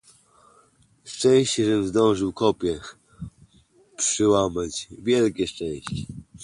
[1.03, 2.81] "Szczęście, żem zdążył kopię
[3.97, 5.95] przyłamać, wielkie szczęście!"